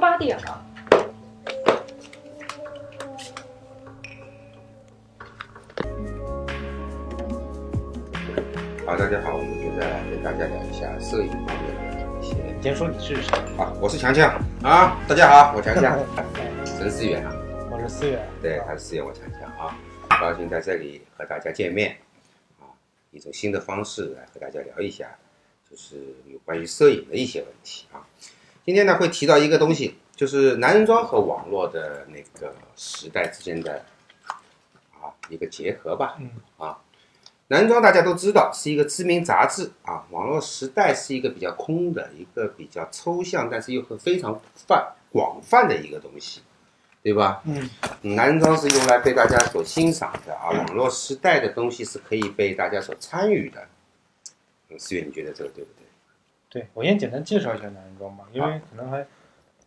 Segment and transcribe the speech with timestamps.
[0.00, 0.66] 八点了。
[8.86, 12.34] 好，大家好，我们现在来跟大家聊一下摄影方面的一些。
[12.56, 13.36] 你先说你是谁？
[13.58, 15.98] 啊，我是强强啊，大家好，我强强，
[16.64, 17.36] 陈思远啊，
[17.70, 18.26] 我是思远。
[18.40, 19.76] 对，他是思远，我强强啊，
[20.08, 21.98] 很高兴在这里和大家见面
[22.58, 22.72] 啊，
[23.10, 25.06] 一种新的方式来和大家聊一下，
[25.70, 28.00] 就是有关于摄影的一些问题啊。
[28.64, 33.84] 今天呢会提到一个东西，就是男人装和网络的那个时代之间的
[34.92, 36.16] 啊一个结合吧。
[36.20, 36.78] 嗯啊，
[37.48, 46.42] 男人装大家都知道是一个知名杂志啊，网络时代是一个比较空的、一个比较抽象，但是又很非常泛广泛的一个东西，
[47.02, 47.42] 对吧？
[47.44, 47.68] 嗯，
[48.02, 53.66] 男人装是用来被大家所欣赏的啊，网络时代的东西是可以被大家所参与的。
[54.68, 55.86] 嗯，思远，你觉得这个对不对？
[56.50, 59.06] 对我先简单介绍一下男人装吧，因为可能还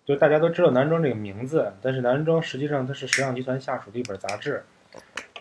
[0.06, 4.64] 就大家都知道男人装这个名字，但是男人装实际上它是时尚集团下属的一本杂志。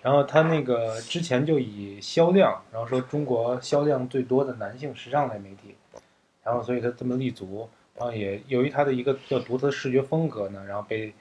[0.01, 5.77] 然后它那个之前就以销量，然后说中国销量最多的男性时尚类媒体，
[6.43, 11.15] 然后所以它这么立足，然后也由于它的一个比较独特的视觉风格呢，然后被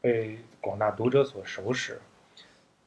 [0.00, 2.00] 被广大读者所熟识。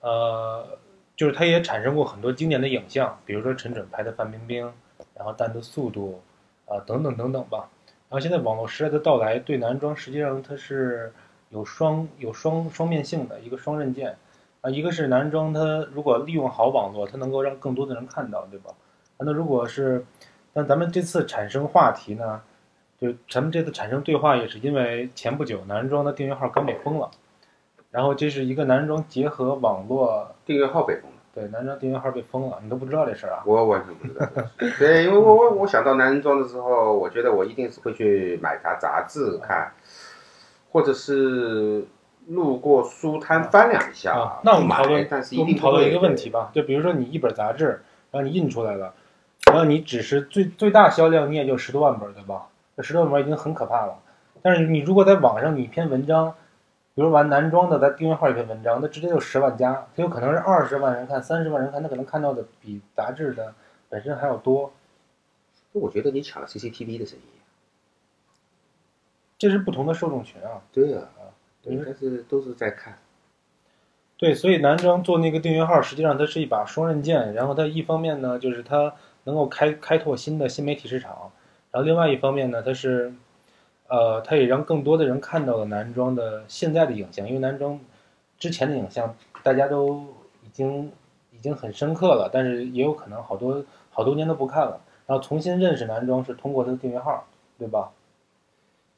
[0.01, 0.77] 呃，
[1.15, 4.73] 就是它也产生过很多经典的影像，比如说陈准拍的范冰冰，
[5.15, 6.21] 然后《蛋的速度》
[6.67, 7.67] 啊、等等等等吧。
[8.09, 11.11] 然后现在网络时代的到来，对男装实际上它是
[11.49, 14.15] 有双有双双面性的一个双刃剑
[14.61, 18.71] 啊，一个是男装它如果利用好网络，它能够让更多的人看到，对吧？
[19.17, 20.05] 啊那如果是，
[20.53, 22.41] 但咱们这次产生话题呢，
[22.99, 27.11] 就咱们这次产生对话也是因为前不久男装的订阅号刚被封了，
[27.91, 33.43] 然后这是一个男装结合网络，订阅号被封，对，男人装订阅号被封了，你都不知道这事儿啊？
[33.45, 34.25] 我完全不知道。
[34.79, 39.71] 对，因为我我我想到男人装的时候，我觉得我一定是会去买它杂志看，
[40.71, 41.85] 或者是
[42.29, 44.13] 路过书摊翻两下。
[44.13, 48.91] 啊，那我们讨论，但是一我定讨论一个问题吧，就比如说你一本杂志，然后你印出来了，
[49.45, 52.47] 然后你只是最最大销量你也就十多万本，对吧？
[52.75, 53.93] 这十多万本已经很可怕了。
[54.41, 56.33] 但是你如果在网上你一篇文章，
[56.97, 63.53] 比如玩男装的，在订阅号一篇文章，那直接就十万加，它有可能是二十万人看、三十万人看，他可能看到的比杂志的
[63.87, 64.73] 本身还要多。
[65.73, 67.21] 我觉得你抢了 CCTV 的生意。
[69.37, 70.59] 这是不同的受众群啊。
[70.73, 71.07] 对啊，
[71.63, 72.97] 但是都是在看。
[74.17, 77.31] 对，所以男装做那个订阅号，实际上它是一把双刃剑。
[77.35, 81.31] 然后它一方面呢，就是它能够开开拓新的新媒体市场，
[81.69, 83.13] 然后另外一方面呢，它是，
[83.89, 87.79] 呃，它也让更多的人看到了男装的现在的影像，因为男装
[88.37, 90.05] 之前的影像大家都
[90.45, 90.91] 已经
[91.31, 97.25] 已经很深刻了，但是也有可能好多好多年都不看了，然后重新认识男装是通过它的订阅号，
[97.57, 97.91] 对吧？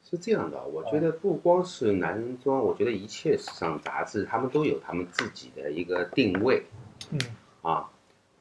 [0.02, 6.64] 是这样的，我觉得不光是男人装，我觉得一切时尚杂志他们都有他们自己的一个定位
[7.10, 7.18] 嗯
[7.62, 7.88] 啊，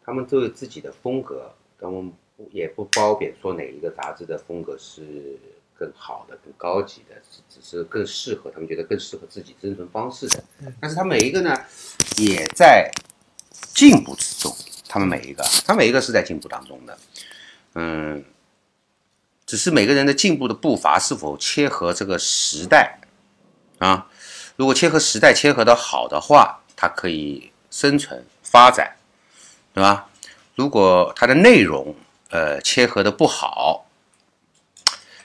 [0.03, 2.11] 他们都有自己的风格，我们
[2.51, 5.37] 也不褒贬说哪一个杂志的风格是
[5.79, 10.43] 更好的、更高级的，只只是更适合他们觉得更适合自己生存方式的。
[10.81, 11.55] 但是他每一个呢，
[12.17, 12.91] 也在
[13.73, 14.53] 进步之中，
[14.87, 16.97] 他们每一个，他每一个是在进步当中的，
[17.75, 18.25] 嗯。
[19.45, 22.99] 只是每个人的进步的步伐是否切合这个时代
[23.79, 24.07] 啊？
[24.55, 28.95] 如果切合时代切合的好的话，它可以生存发展，
[29.73, 30.07] 对吧？
[30.53, 31.95] 如果它的内容
[32.29, 33.87] 呃切合的不好，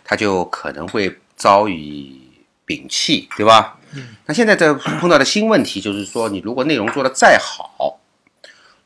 [0.04, 2.14] 它就可能会遭遇
[2.66, 3.80] 摒弃，对吧？
[3.94, 4.14] 嗯。
[4.26, 7.98] 那现在这碰到的新问题就是说，你如果内容做的再好，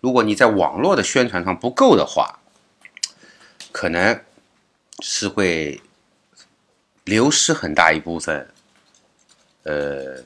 [0.01, 2.39] 如果你在网络的宣传上不够的话，
[3.73, 4.21] 可能。
[5.01, 5.81] 是会
[7.05, 8.49] 流失很大一部分，
[9.63, 10.25] 呃，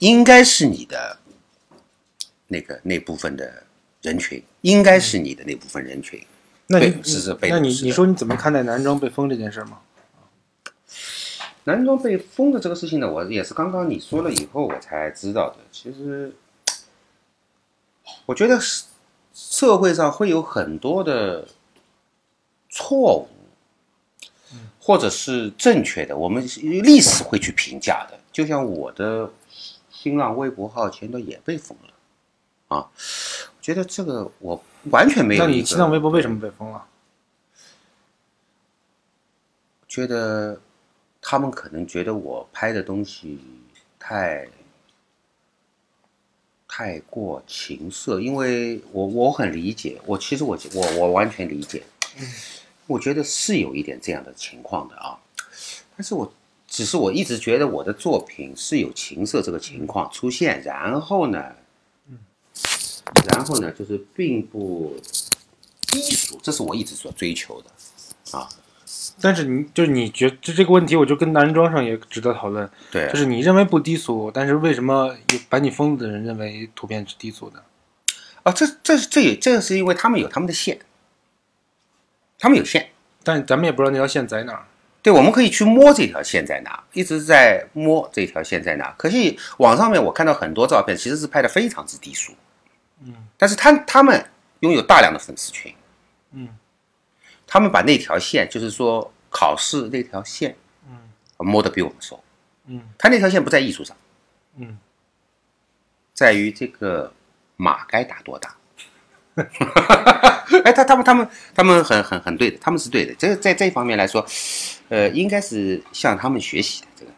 [0.00, 1.16] 应该是你的
[2.48, 3.62] 那个那部分的
[4.02, 6.22] 人群，应该是你的那部分人群。
[6.66, 9.78] 那你对是是被那你你说你怎么看待男装被封这件事吗？
[11.64, 15.56] 男装被封的这个事情呢，我也是刚刚你说了以后我才知道的。
[15.70, 16.34] 其实，
[18.26, 18.58] 我觉得
[19.32, 21.46] 社会上会有很多的
[22.68, 23.28] 错误，
[24.80, 28.18] 或者是正确的，我们历史会去评价的。
[28.32, 29.30] 就像我的
[29.90, 35.44] 新浪微博号前段也被封了，啊，我觉得这个我完全没有。
[35.44, 36.86] 那你新浪微博为什么被封了？
[39.86, 40.58] 觉得
[41.22, 43.38] 他们可能觉得我拍的东西
[43.98, 44.46] 太
[46.68, 51.82] 太过情色，因为我我很理解，我其实我我我完全理解，
[52.86, 55.16] 我觉得是有一点这样的情况的啊，
[55.96, 56.30] 但是我
[56.66, 61.54] 只是我一直觉得我的作品是有情色这个情况出现，然后呢，
[63.28, 64.96] 然后呢，就是并不
[65.86, 68.38] 低俗，这是我一直所追求的。
[68.38, 68.48] 啊，
[69.20, 72.68] 但是你就是你觉就这个问题，我就跟男人装上也值得讨论。
[72.90, 77.62] 对就是你认为不低俗，但是为什么有把你封的人认为图片是低俗的？
[78.42, 80.78] 啊，这这这也这是因为他们有他们的线，
[82.38, 82.88] 他们有线。
[83.22, 84.64] 但咱们也不知道那条线在哪儿。
[85.00, 88.92] 对，我们可以去摸这条线在哪，一直在摸这条线在哪。
[88.96, 92.32] 可惜网上面我看到很多照片，其实是拍的非常之低俗，
[93.04, 94.24] 嗯，但是他他们
[94.60, 95.74] 拥有大量的粉丝群，
[96.32, 96.48] 嗯，
[97.52, 100.56] 他们把那条线，就是说考试那条线，
[100.88, 100.96] 嗯
[101.36, 102.18] 摸得比我们熟。
[102.64, 103.94] 嗯他那条线不在艺术上，
[104.56, 104.78] 嗯，
[106.14, 107.12] 在于这个
[107.58, 108.56] 马该打多大。
[110.64, 113.14] 哎，他他们他们他们很很很对的，他们是对的。
[113.16, 114.26] 这个在这一方面来说，
[114.88, 116.88] 呃，应该是向他们学习的。
[116.96, 117.12] 这个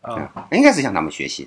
[0.00, 1.46] 啊，啊，应该是向他们学习，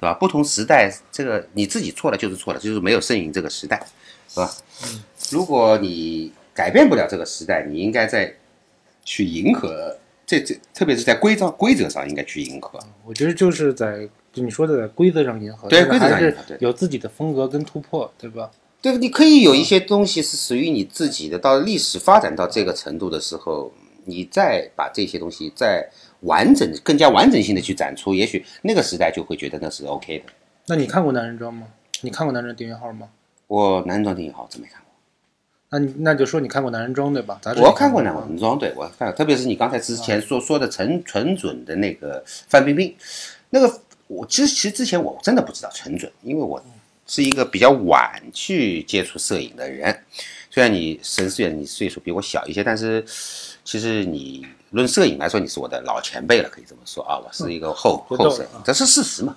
[0.00, 0.14] 对吧？
[0.14, 3.80] 不同时代，这个你自己错了就是错了，就是没有适应这个时代，
[4.28, 4.50] 是吧？
[4.82, 8.30] 嗯如果你改变不了这个时代，你应该在
[9.02, 9.96] 去迎合
[10.26, 12.78] 这这，特别是在规章规则上应该去迎合。
[13.06, 18.50] 我觉得就是在就你说的在规则上迎合，对规则上迎合有自己的风格跟突破，对吧？
[18.82, 23.72] 对，你可以有一些东西是属于你自己的，到历史发展到这个程度的时候，
[24.04, 25.88] 你再把这些东西再
[26.20, 30.26] 完整、更加完整性的去展出，也许那个时代就会觉得那是 OK 的。
[30.66, 31.66] 那你看过男人装吗？
[32.02, 33.08] 你看过男人订阅号吗？
[33.46, 34.89] 我男人装订阅号真没看过。
[35.72, 37.38] 那你那就说你看过男人装对吧？
[37.40, 42.94] 杂志我看过男男文装，对我看，特别是你刚才之前说说的陈陈准的那个范冰冰，
[43.50, 46.62] 那个我其实其实之前我真的不知道陈准，因为我
[47.06, 49.96] 是一个比较晚去接触摄影的人。
[50.50, 53.04] 虽然你沈思远你岁数比我小一些，但是
[53.64, 57.16] 其实你论摄影来说，你是我的老前辈了，可以这么说啊。
[57.16, 59.36] 我是一个后后生，这是事实嘛，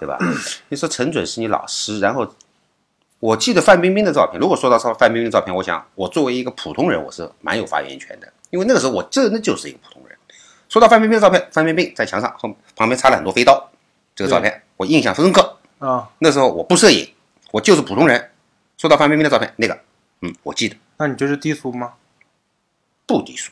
[0.00, 0.18] 对吧？
[0.70, 2.26] 你说陈准是你老师，然后
[3.18, 10.16] 我记得范冰冰的照片，如果说到范冰冰的照片，我想我作为一个普通人，我是蛮有发言权的，因为那个时候我真的就是一个普通人。
[10.68, 13.70] 说到范冰冰的照片，范冰冰在墙上后旁边插了很多飞刀，
[14.14, 15.58] 这个照片我印象深刻。
[15.78, 17.10] 啊，那时候我不摄影，
[17.52, 18.30] 我就是普通人。
[18.76, 19.78] 说到范冰冰的照片，那个，
[20.20, 21.94] 嗯，我记得那你就是低俗吗？
[23.06, 23.50] 不低俗，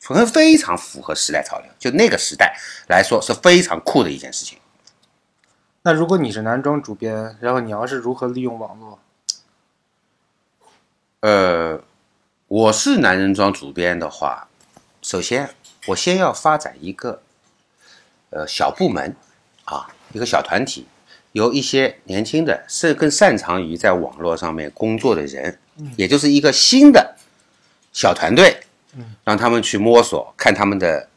[0.00, 2.56] 非非常符合时代潮流，就那个时代
[2.88, 4.58] 来说是非常酷的一件事情。
[5.86, 8.98] 那如果你是男装主编，然后你要是如何利用网络？
[11.20, 11.78] 呃，
[12.48, 14.48] 我是男人装主编的话，
[15.02, 15.50] 首先
[15.88, 17.20] 我先要发展一个
[18.30, 19.14] 呃小部门
[19.64, 20.86] 啊，一个小团体，
[21.32, 25.58] 由一些年轻的是更擅长于在网络上面工作的人，
[25.98, 27.14] 也就是一个新的
[27.92, 28.62] 小团队，
[29.22, 31.10] 让他们去摸索，看他们的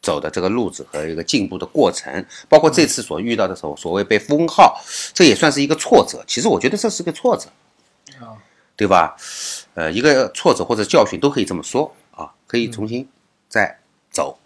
[0.00, 4.80] 走的这个路子和一个进步的过程，包括这次所遇到的时候，所谓被封号，
[5.12, 6.22] 这也算是一个挫折。
[6.26, 7.48] 其实我觉得这是个挫折。
[8.20, 8.34] 啊，
[8.74, 9.16] 对吧？
[9.74, 13.08] 呃，一个挫折或者教训都可以这么说啊，可以重新
[13.48, 13.78] 再
[14.10, 14.38] 走，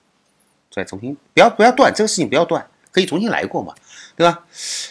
[0.71, 3.75] 再重新不要不要断这个事情不要断，可以重新来过嘛，
[4.17, 4.45] 对吧？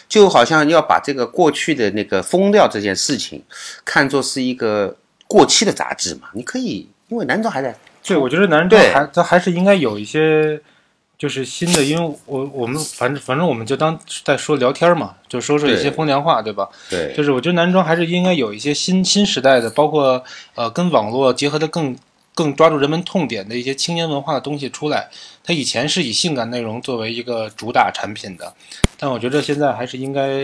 [0.08, 3.44] 就好像要把这个过去的那个封掉这件事情，
[3.84, 4.96] 看作是一个
[5.28, 10.60] 过期的杂志嘛，你可以因为男装还在对，我觉得男人装对还它还是应该有一些
[11.16, 16.68] 就是新的，因为我我们反正反正我们就当在说聊天嘛，就说说一些风凉话，对吧？
[16.90, 20.22] 对就是我觉得男装还是应该有一些新新时代的，包括
[20.54, 21.96] 呃跟网络结合的更
[22.34, 25.08] 更抓住人们痛点的一些青年文化的东西出来。
[25.44, 28.52] 它以前是以性感内容作为一个主打产品的，
[28.98, 30.42] 但我觉得现在还是应该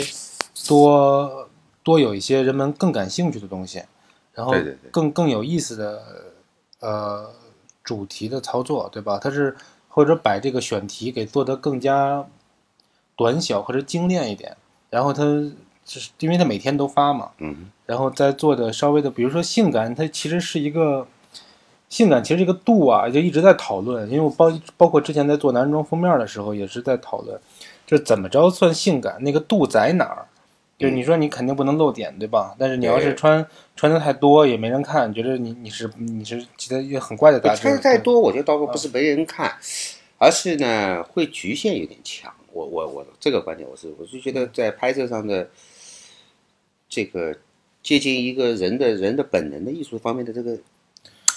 [0.67, 1.49] 多
[1.83, 3.83] 多有一些人们更感兴趣的东西，
[4.35, 4.55] 然后
[4.91, 6.03] 更更有意思的
[6.81, 7.31] 呃
[7.89, 9.19] 主题的操作，对吧？
[9.19, 9.57] 它是
[9.89, 12.23] 或者把这个选题给做得更加
[13.17, 14.55] 短小或者精炼一点，
[14.91, 15.23] 然后它
[15.87, 21.07] 就是因为它每天都发嘛，嗯，然后再做的稍微的，比如说性感，它其实是一个
[21.89, 24.07] 性感，其实这个度啊，就一直在讨论。
[24.11, 27.41] 因为我包包括之前在做男装封面的时候，也是在讨论，
[27.87, 30.27] 就怎么着算性感，那个度在哪儿？
[30.79, 32.55] 就是你说你肯定不能露点，对吧？
[32.57, 33.45] 但是你要是穿
[33.75, 37.63] 穿的太多，也没人看，觉得你你是你是其他一个很怪的杂志。
[37.63, 39.59] 穿的太多，我觉得倒不是没人看，
[40.19, 42.33] 而是呢会局限有点强。
[42.53, 45.51] 我我我这个观点，我是我是觉得在拍摄上的
[46.89, 47.37] 这个
[47.83, 50.57] 接近一个人的人的本能的艺术方面的这个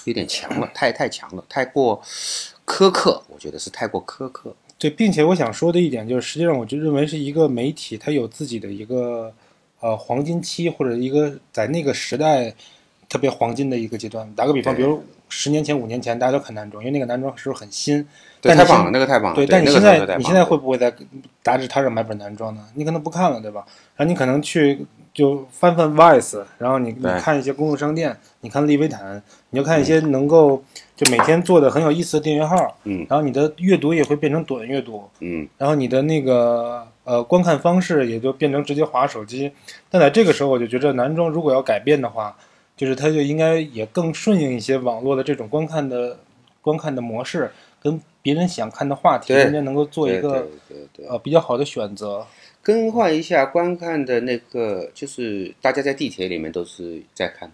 [0.04, 2.00] 有点强了，太太强了，太过
[2.64, 4.54] 苛刻，我觉得是太过苛刻。
[4.82, 9.32] 对，并且我想说的一点就是，实际上我就认为是一个媒体，它有自己的一个
[9.78, 12.52] 呃黄金期，或者一个在那个时代
[13.08, 14.28] 特别黄金的一个阶段。
[14.34, 18.04] 打个比方，比如十年前、五年前，大家都看男装，因为那个男装时候很新。
[18.40, 19.36] 对，但太棒了，那个太棒了。
[19.36, 20.92] 对，对，但你现在你现在会不会在
[21.44, 22.66] 杂志摊上买本男装呢？
[22.74, 23.64] 你可能不看了，对吧？
[23.94, 30.62] 然后你可能去就翻翻 Vice，然后你你看一些公共商店，你看利维坦，你就看一些能够
[30.96, 33.06] 就每天做的很有意思的订阅号，嗯。
[33.10, 39.52] 然后你的阅读也会变成短阅读，嗯，然后你的那个呃观看方式也就变成直接划手机。
[39.90, 42.34] 但在这个时候，我就觉得男装如果要改变的话，
[42.74, 46.16] 就是它就应该也更顺应一些网络的这种观看的
[46.62, 47.52] 观看的模式，
[47.82, 49.44] 跟别人想看的话题，对。
[49.44, 50.48] 人家能够做一个
[51.06, 52.26] 呃比较好的选择。
[52.62, 57.50] 更换一下观看的那个，就是大家在地铁里面都是在看，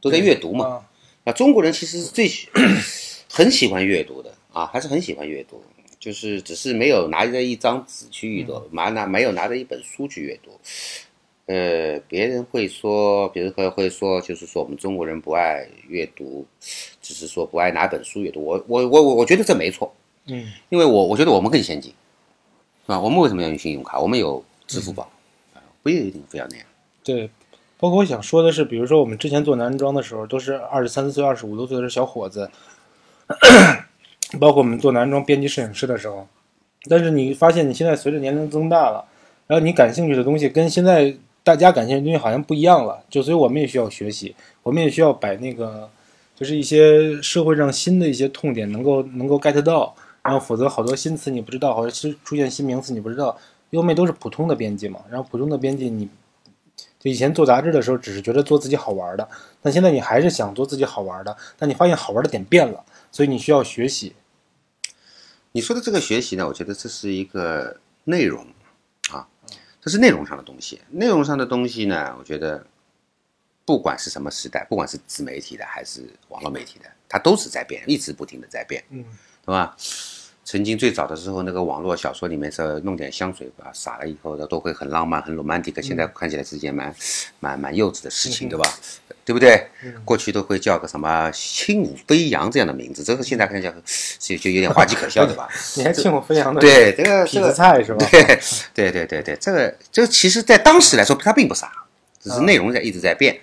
[0.00, 0.66] 都在阅读嘛。
[0.66, 0.90] 啊
[1.24, 2.48] 啊，中国人其实是最喜
[3.32, 5.62] 很喜欢阅读的啊，还是很喜欢阅读，
[5.98, 10.50] 就是只是没有拿着一张纸去阅读，拿拿没有拿着一本书去阅读。
[11.46, 16.46] 呃，别人会说，别人会会说，就是说我们中国人不爱阅读，
[17.02, 18.44] 只是说不爱拿本书阅读。
[18.44, 19.94] 我我我我我觉得这没错，
[20.26, 21.92] 嗯因为我我觉得我们更先进，
[22.86, 23.98] 啊，我们为什么要用信用卡？
[23.98, 25.08] 我们有支付宝，
[25.54, 26.66] 啊，不一定非要那样。
[27.02, 27.30] 对，
[27.78, 32.50] 包括我想说的是，比如说我们之前做男装的时候，都是二十三四岁、二十五六岁的小伙子，
[34.38, 36.26] 包括我们做男装编辑摄影师的时候，
[36.88, 39.04] 但是你发现你现在随着年龄增大了，
[39.46, 45.88] 然后你感兴趣的东西跟现在大家感兴趣的东西好像不一样了，就所以我们也需要学习，我们也需要把那个
[46.34, 53.38] 就是一些社会上新的一些痛点能够能够 get 到，然后否则好多新词你不知道，或者是出现新名词你不知道，
[53.70, 56.08] 优美都是普通的编辑嘛，然后普通的编辑你。
[56.98, 59.28] 就以前做杂志的时候，只是觉得做自己好玩的，
[59.60, 64.14] 但现在你还是想做自己好玩的，但你发现好玩的点变了，所以你需要学习。
[65.52, 68.46] 你说的这个学习呢，我觉得这是一个内容
[69.10, 69.28] 啊，
[69.82, 70.80] 这是内容上的东西。
[70.88, 72.66] 内容上的东西呢，我觉得
[73.66, 79.04] 不管是什么时代，不管是自媒体的还是网络媒体的，它都是在变，一直不停的在变，嗯，
[79.44, 79.76] 对吧？
[80.46, 85.80] 曾经最早的时候，那个网络小说里面是弄点香水吧，洒了以后的都会很浪漫、很 romantic。
[85.80, 86.94] 现在看起来是件蛮、
[87.40, 88.64] 蛮、蛮幼稚的事情，对吧？
[89.24, 89.66] 对不对？
[90.04, 93.74] 过去都会叫个什么“轻舞飞扬”这样的名字，这个现在看起来
[94.18, 95.48] 就就有点滑稽可笑，对吧？
[95.76, 98.06] 你还轻舞飞扬的对，这个痞子这个，菜是吧？
[98.10, 98.22] 对
[98.74, 101.72] 对对对对，这个这个其实，在当时来说，它并不傻，
[102.22, 103.40] 只是内容在一直在变。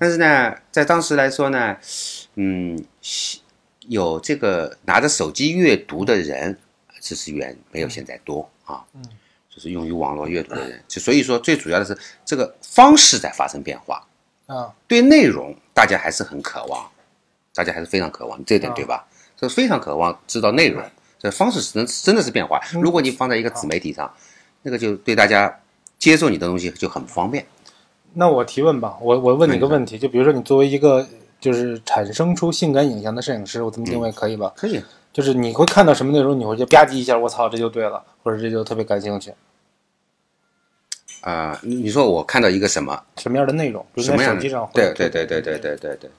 [0.00, 1.76] 但是呢，在当时来说呢，
[2.34, 2.76] 嗯，
[3.88, 6.58] 有这个拿着手机阅读的人，
[7.00, 8.84] 其实远没有现在多啊。
[8.94, 9.02] 嗯，
[9.48, 14.06] 就是用于网络阅读的人，就所以说最主要的是这个方式在发生变化。
[14.46, 16.90] 啊，对内容，大家还是很渴望，
[17.54, 19.06] 大家还是非常渴望这点，啊对吧？
[19.36, 20.82] 这非常渴望知道内容，
[21.18, 22.60] 这方式是真真的是变化。
[22.74, 24.12] 嗯如果你放在一个自媒体上，
[24.62, 25.60] 那个就对大家
[25.98, 27.46] 接受你的东西就很不方便。
[28.12, 31.08] 那我提问吧，我我问你个问题，就比如说你作为一个
[31.40, 34.52] 就是产生出性感影像的摄影师，我这么定位可以吧？
[34.54, 34.82] 可以，
[35.12, 39.32] 就是你会看到什么内容，你会就吧唧一下，我操，这就对了，或者这就特别感兴趣。
[41.22, 43.84] 啊、你你说我看到一个什么什么样的内容？
[43.94, 46.10] 比如什么样的在手机上，对对对对对对对对。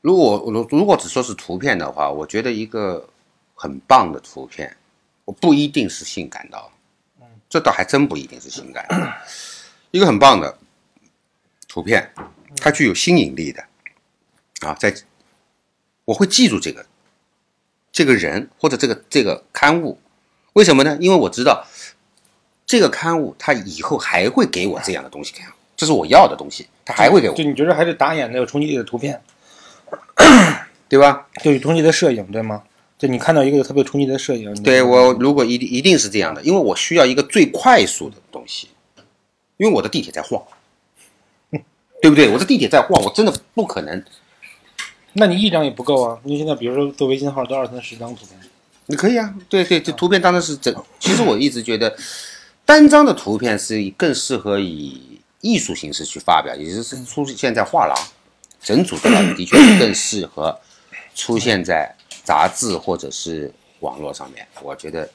[0.00, 3.08] 如果如如果只说是图片的话，我觉得一个
[3.54, 4.76] 很棒的图片，
[5.24, 6.70] 我不一定是性感的哦，
[7.48, 8.86] 这倒还真不一定是性感。
[9.90, 10.56] 一个很棒的
[11.70, 12.12] 图片，
[12.56, 13.64] 它具有新引力的
[14.66, 14.92] 啊，在
[16.04, 16.84] 我会记住这个
[17.92, 20.00] 这个人或者这个这个刊物，
[20.54, 20.98] 为什么呢？
[21.00, 21.64] 因为我知道
[22.66, 25.46] 这个刊物它以后还会给我这样的东西看，
[25.76, 29.22] 这是我要的东西，它还会给我就，你觉得还是打眼的有冲击力的图片，
[30.88, 31.28] 对吧？
[31.40, 32.64] 就有冲击的摄影，对吗？
[32.98, 38.68] 就你看到一个特别冲击的摄影，对我如果一定一定是这样的，因为我需要一个最快速的东西，
[39.56, 40.42] 因为我的地铁在晃，
[42.00, 42.28] 对不对？
[42.28, 44.04] 我这地铁在晃，我真的不可能。
[45.14, 46.18] 那你一张也不够啊！
[46.22, 48.38] 你现在比如说做微信号都二三十张图片，
[48.86, 50.72] 你可以啊，对对，这图片当然是整。
[51.00, 51.96] 其实我一直觉得，
[52.64, 57.96] 单张的图片是以更适合以艺术形式去发表，也就是出现在画廊，
[58.62, 60.56] 整组的的确是更适合
[61.14, 61.92] 出现在
[62.22, 64.46] 杂志或者是网络上面。
[64.62, 65.10] 我觉得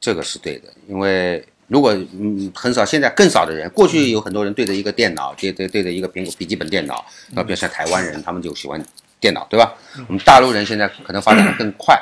[0.00, 8.82] 这个是对的，因为如果嗯很少，现在更少的人，过去有很多人对着一个电脑，对对对着一个苹果笔记本电脑，那比如像台湾人，他们就喜欢
[9.20, 9.74] 电脑，对吧？
[10.06, 12.00] 我们大陆人现在可能发展的更快。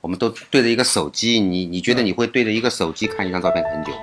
[0.00, 3.98] 我们都对着一个手机，你你觉得你会对着一个手机看一张照片很久吗？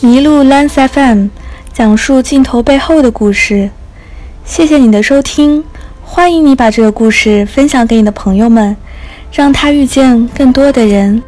[0.00, 1.26] 麋鹿 Lens FM
[1.72, 3.70] 讲述镜头背后的故事。
[4.44, 5.62] 谢谢你的收听，
[6.10, 8.74] 欢迎你把这个故事分享给你的朋友们，
[9.30, 11.22] 让他遇见更多的人。